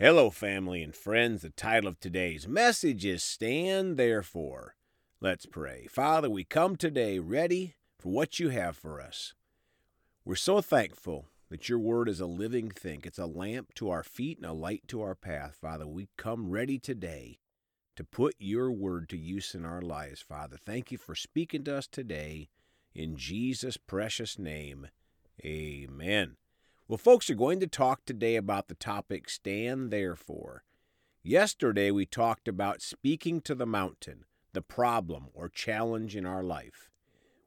[0.00, 1.42] Hello, family and friends.
[1.42, 4.76] The title of today's message is Stand Therefore.
[5.20, 5.88] Let's pray.
[5.90, 9.34] Father, we come today ready for what you have for us.
[10.24, 13.00] We're so thankful that your word is a living thing.
[13.02, 15.58] It's a lamp to our feet and a light to our path.
[15.60, 17.40] Father, we come ready today
[17.96, 20.56] to put your word to use in our lives, Father.
[20.64, 22.50] Thank you for speaking to us today.
[22.94, 24.90] In Jesus' precious name,
[25.44, 26.36] amen.
[26.88, 30.64] Well, folks are going to talk today about the topic Stand Therefore.
[31.22, 34.24] Yesterday, we talked about speaking to the mountain,
[34.54, 36.90] the problem or challenge in our life.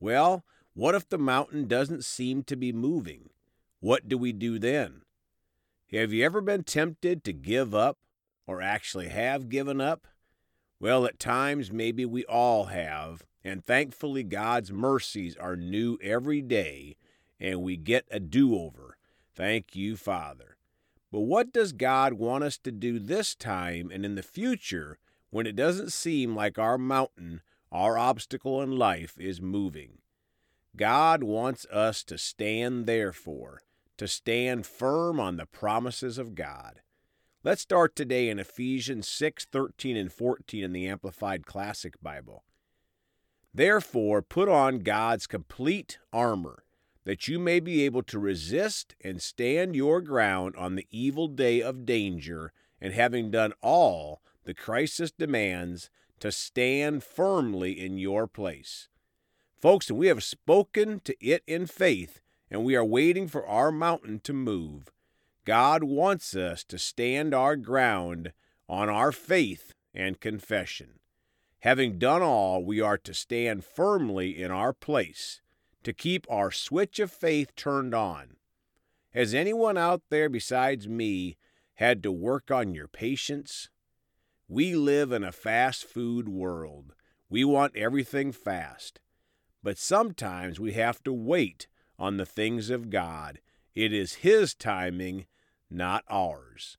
[0.00, 3.28] Well, what if the mountain doesn't seem to be moving?
[3.80, 5.02] What do we do then?
[5.92, 7.98] Have you ever been tempted to give up
[8.46, 10.06] or actually have given up?
[10.80, 16.96] Well, at times, maybe we all have, and thankfully, God's mercies are new every day,
[17.38, 18.95] and we get a do over.
[19.36, 20.56] Thank you, Father.
[21.12, 25.46] But what does God want us to do this time and in the future when
[25.46, 29.98] it doesn't seem like our mountain, our obstacle in life, is moving?
[30.74, 33.60] God wants us to stand therefore,
[33.98, 36.80] to stand firm on the promises of God.
[37.44, 42.42] Let's start today in Ephesians 6 13 and 14 in the Amplified Classic Bible.
[43.52, 46.64] Therefore, put on God's complete armor
[47.06, 51.62] that you may be able to resist and stand your ground on the evil day
[51.62, 58.88] of danger, and having done all the crisis demands, to stand firmly in your place.
[59.60, 64.18] Folks, we have spoken to it in faith, and we are waiting for our mountain
[64.20, 64.90] to move.
[65.44, 68.32] God wants us to stand our ground
[68.68, 70.98] on our faith and confession.
[71.60, 75.40] Having done all, we are to stand firmly in our place
[75.86, 78.38] to keep our switch of faith turned on.
[79.14, 81.36] Has anyone out there besides me
[81.74, 83.70] had to work on your patience?
[84.48, 86.96] We live in a fast food world.
[87.30, 88.98] We want everything fast.
[89.62, 91.68] But sometimes we have to wait
[92.00, 93.38] on the things of God.
[93.72, 95.26] It is His timing,
[95.70, 96.78] not ours.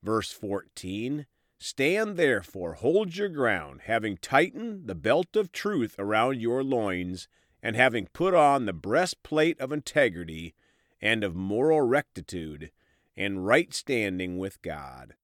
[0.00, 1.26] Verse 14
[1.58, 7.26] Stand therefore, hold your ground, having tightened the belt of truth around your loins
[7.64, 10.54] and having put on the breastplate of integrity
[11.00, 12.70] and of moral rectitude
[13.16, 15.14] and right standing with God.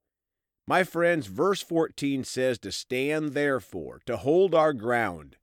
[0.67, 5.37] My friends, verse 14 says to stand therefore, to hold our ground.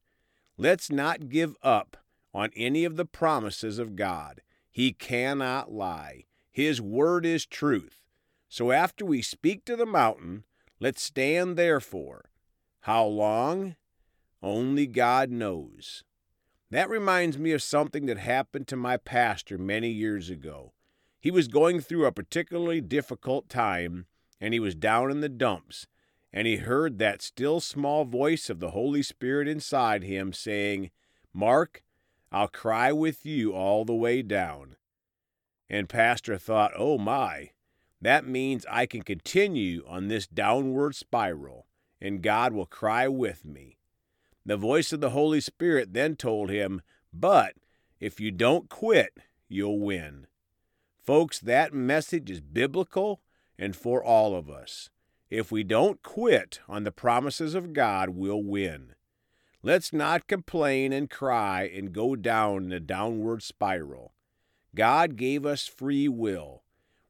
[0.57, 1.97] Let's not give up
[2.33, 4.41] on any of the promises of God.
[4.71, 6.23] He cannot lie.
[6.51, 8.07] His word is truth.
[8.49, 10.45] So after we speak to the mountain,
[10.79, 12.31] let's stand therefore.
[12.81, 13.75] How long?
[14.41, 16.03] Only God knows.
[16.69, 20.73] That reminds me of something that happened to my pastor many years ago.
[21.19, 24.05] He was going through a particularly difficult time,
[24.41, 25.88] and he was down in the dumps,
[26.33, 30.91] and he heard that still small voice of the Holy Spirit inside him saying,
[31.33, 31.83] Mark,
[32.31, 34.75] I'll cry with you all the way down.
[35.69, 37.51] And Pastor thought, oh my,
[38.01, 41.67] that means I can continue on this downward spiral,
[42.01, 43.76] and God will cry with me.
[44.47, 46.81] The voice of the Holy Spirit then told him,
[47.11, 47.55] But
[47.99, 49.17] if you don't quit,
[49.49, 50.27] you'll win.
[51.03, 53.19] Folks, that message is biblical
[53.59, 54.89] and for all of us.
[55.29, 58.93] If we don't quit on the promises of God, we'll win.
[59.61, 64.13] Let's not complain and cry and go down in a downward spiral.
[64.73, 66.63] God gave us free will.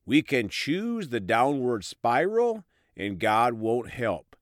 [0.07, 2.63] We can choose the downward spiral,
[2.95, 4.35] and God won't help.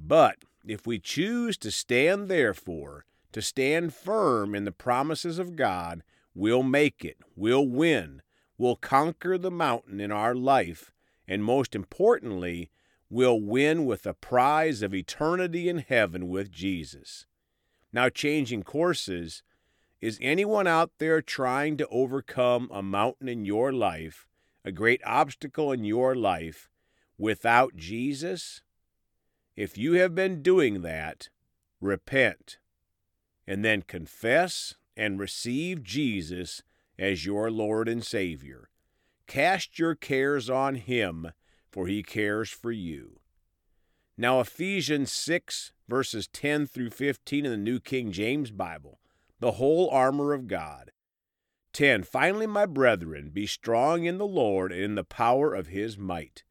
[0.00, 6.02] But if we choose to stand therefore, to stand firm in the promises of God,
[6.34, 8.22] we'll make it, we'll win,
[8.58, 10.92] we'll conquer the mountain in our life,
[11.26, 12.70] and most importantly,
[13.08, 17.26] we'll win with the prize of eternity in heaven with Jesus.
[17.92, 19.42] Now, changing courses,
[20.00, 24.26] is anyone out there trying to overcome a mountain in your life,
[24.64, 26.70] a great obstacle in your life,
[27.18, 28.62] without Jesus?
[29.60, 31.28] If you have been doing that,
[31.82, 32.56] repent
[33.46, 36.62] and then confess and receive Jesus
[36.98, 38.70] as your Lord and Savior.
[39.26, 41.32] Cast your cares on Him,
[41.70, 43.20] for He cares for you.
[44.16, 48.98] Now, Ephesians 6, verses 10 through 15 in the New King James Bible,
[49.40, 50.90] the whole armor of God.
[51.74, 52.04] 10.
[52.04, 56.44] Finally, my brethren, be strong in the Lord and in the power of His might.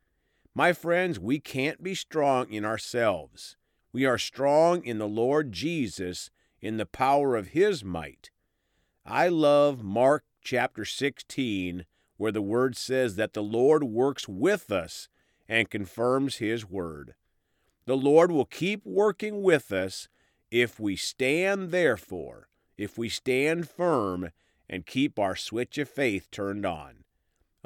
[0.56, 3.56] My friends, we can't be strong in ourselves.
[3.94, 6.30] We are strong in the Lord Jesus
[6.62, 8.32] in the power of his might.
[9.06, 11.86] I love Mark chapter 16,
[12.18, 15.08] where the word says that the Lord works with us
[15.48, 17.16] and confirms His word.
[17.86, 20.08] The Lord will keep working with us
[20.52, 24.30] if we stand, therefore, if we stand firm
[24.70, 26.99] and keep our switch of faith turned on.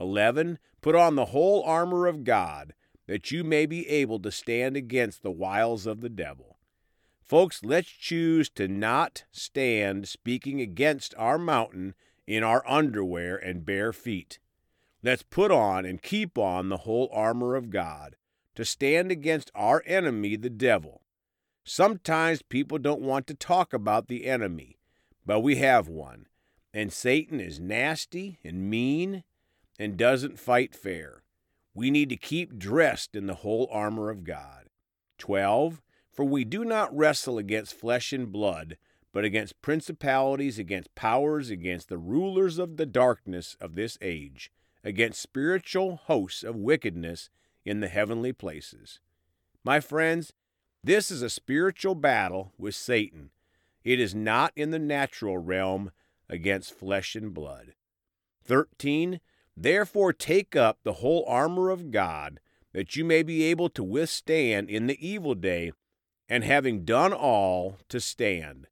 [0.04, 0.60] 11.
[0.82, 2.74] Put on the whole armor of God,
[3.08, 6.58] that you may be able to stand against the wiles of the devil.
[7.22, 11.96] Folks, let's choose to not stand speaking against our mountain
[12.28, 14.40] in our underwear and bare feet.
[15.02, 18.16] Let's put on and keep on the whole armor of God
[18.56, 21.02] to stand against our enemy, the devil.
[21.64, 24.78] Sometimes people don't want to talk about the enemy,
[25.26, 26.28] but we have one.
[26.74, 29.24] And Satan is nasty and mean
[29.80, 31.24] and doesn't fight fair.
[31.74, 34.68] We need to keep dressed in the whole armor of God.
[35.18, 35.82] 12.
[36.12, 38.78] For we do not wrestle against flesh and blood,
[39.12, 44.52] but against principalities, against powers, against the rulers of the darkness of this age,
[44.84, 47.30] against spiritual hosts of wickedness
[47.66, 49.00] in the heavenly places.
[49.64, 50.34] My friends,
[50.84, 53.32] this is a spiritual battle with Satan.
[53.84, 55.92] It is not in the natural realm
[56.30, 57.74] against flesh and blood.
[58.44, 59.20] 13.
[59.56, 62.40] Therefore, take up the whole armor of God,
[62.74, 65.72] that you may be able to withstand in the evil day,
[66.28, 68.68] and having done all, to stand.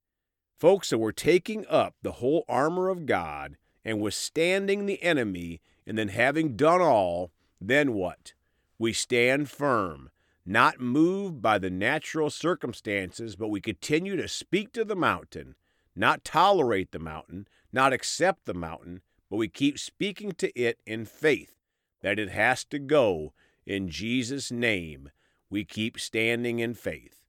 [0.60, 5.98] Folks, so we're taking up the whole armor of God and withstanding the enemy, and
[5.98, 8.34] then having done all, then what?
[8.78, 10.10] We stand firm,
[10.46, 15.56] not moved by the natural circumstances, but we continue to speak to the mountain,
[15.96, 19.02] not tolerate the mountain, not accept the mountain,
[19.32, 21.56] but we keep speaking to it in faith
[22.02, 23.32] that it has to go
[23.66, 25.10] in Jesus' name.
[25.50, 27.24] We keep standing in faith.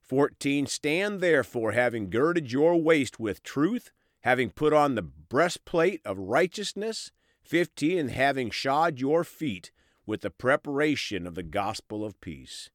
[0.00, 0.66] 14.
[0.66, 3.92] Stand therefore, having girded your waist with truth,
[4.22, 7.12] having put on the breastplate of righteousness.
[7.44, 7.98] 15.
[7.98, 9.70] And having shod your feet
[10.06, 12.68] with the preparation of the gospel of peace.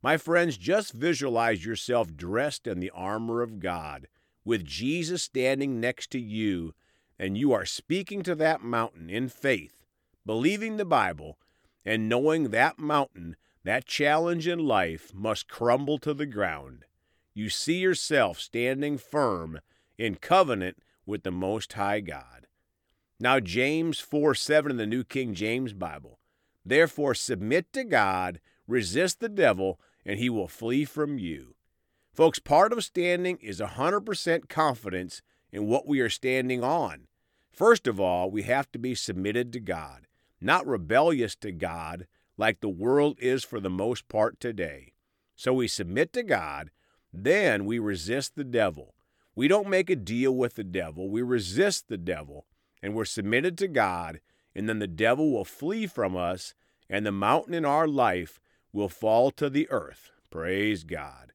[0.00, 4.06] My friends, just visualize yourself dressed in the armor of God,
[4.44, 6.72] with Jesus standing next to you,
[7.18, 9.84] and you are speaking to that mountain in faith,
[10.24, 11.38] believing the Bible,
[11.84, 16.84] and knowing that mountain that challenge in life must crumble to the ground.
[17.34, 19.60] You see yourself standing firm
[19.98, 22.46] in covenant with the Most High God.
[23.18, 26.18] Now, James 4 7 in the New King James Bible.
[26.64, 31.56] Therefore, submit to God, resist the devil, and he will flee from you.
[32.12, 35.22] Folks, part of standing is 100% confidence
[35.56, 37.06] in what we are standing on.
[37.50, 40.06] First of all, we have to be submitted to God,
[40.38, 42.06] not rebellious to God,
[42.36, 44.92] like the world is for the most part today.
[45.34, 46.70] So we submit to God,
[47.10, 48.92] then we resist the devil.
[49.34, 52.44] We don't make a deal with the devil, we resist the devil,
[52.82, 54.20] and we're submitted to God,
[54.54, 56.52] and then the devil will flee from us,
[56.90, 58.38] and the mountain in our life
[58.74, 60.10] will fall to the earth.
[60.30, 61.32] Praise God.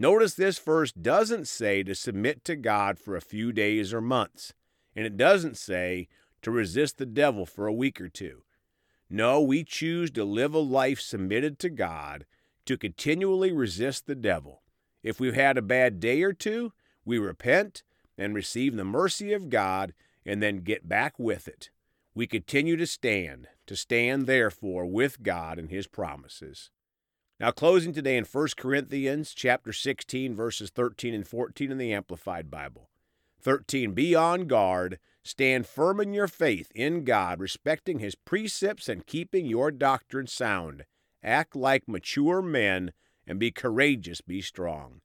[0.00, 4.54] Notice this verse doesn't say to submit to God for a few days or months,
[4.96, 6.08] and it doesn't say
[6.40, 8.40] to resist the devil for a week or two.
[9.10, 12.24] No, we choose to live a life submitted to God,
[12.64, 14.62] to continually resist the devil.
[15.02, 16.72] If we've had a bad day or two,
[17.04, 17.82] we repent
[18.16, 19.92] and receive the mercy of God
[20.24, 21.68] and then get back with it.
[22.14, 26.70] We continue to stand, to stand therefore with God and his promises.
[27.40, 32.50] Now closing today in 1 Corinthians chapter 16 verses 13 and 14 in the Amplified
[32.50, 32.90] Bible.
[33.40, 39.06] 13 Be on guard Stand firm in your faith in God, respecting His precepts and
[39.06, 40.84] keeping your doctrine sound.
[41.24, 42.92] Act like mature men
[43.26, 45.00] and be courageous, be strong.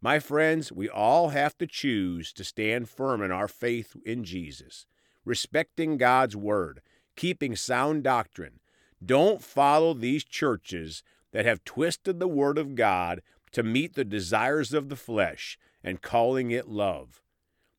[0.00, 4.86] My friends, we all have to choose to stand firm in our faith in Jesus,
[5.24, 6.82] respecting God's Word,
[7.16, 8.60] keeping sound doctrine.
[9.04, 11.02] Don't follow these churches
[11.34, 13.20] that have twisted the Word of God
[13.52, 17.20] to meet the desires of the flesh and calling it love.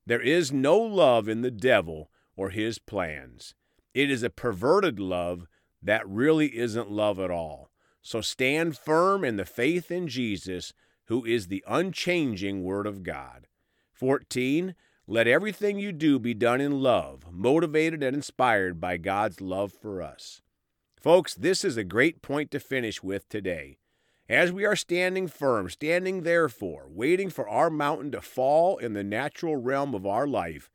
[0.06, 3.56] There is no love in the devil or his plans.
[3.94, 5.48] It is a perverted love
[5.82, 7.72] that really isn't love at all.
[8.02, 10.74] So stand firm in the faith in Jesus,
[11.06, 13.48] who is the unchanging Word of God.
[13.94, 14.76] 14.
[15.08, 20.02] Let everything you do be done in love, motivated and inspired by God's love for
[20.02, 20.42] us.
[21.06, 23.78] Folks, this is a great point to finish with today.
[24.28, 29.04] As we are standing firm, standing therefore, waiting for our mountain to fall in the
[29.04, 30.72] natural realm of our life,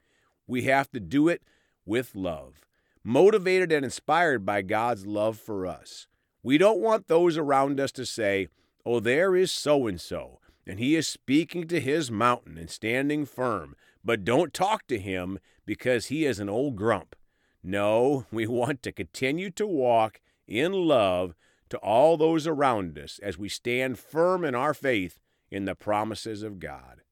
[0.47, 1.43] we have to do it
[1.85, 2.65] with love,
[3.03, 6.07] motivated and inspired by God's love for us.
[6.45, 8.47] We don't want those around us to say,
[8.87, 13.27] Oh, there is so and so, and he is speaking to his mountain and standing
[13.27, 17.17] firm, but don't talk to him because he is an old grump.
[17.63, 21.35] No, we want to continue to walk in love
[21.69, 26.43] to all those around us as we stand firm in our faith in the promises
[26.43, 27.03] of God.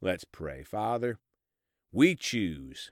[0.00, 0.64] Let's pray.
[0.64, 1.18] Father,
[1.92, 2.90] we choose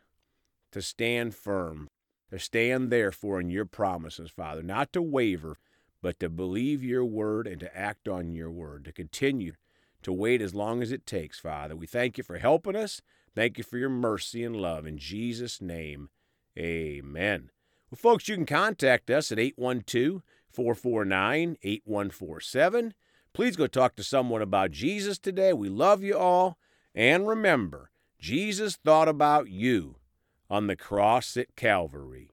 [0.73, 1.89] to stand firm,
[2.31, 5.57] to stand therefore in your promises, Father, not to waver,
[6.03, 9.55] but to believe your word and to act on your word, to continue
[10.03, 11.75] to wait as long as it takes, Father.
[11.75, 13.03] We thank you for helping us.
[13.35, 14.87] Thank you for your mercy and love.
[14.87, 16.09] In Jesus' name,
[16.59, 17.51] amen.
[17.91, 22.95] Well, folks, you can contact us at 812 449 8147.
[23.33, 25.53] Please go talk to someone about Jesus today.
[25.53, 26.59] We love you all.
[26.95, 29.97] And remember, Jesus thought about you
[30.49, 32.33] on the cross at Calvary.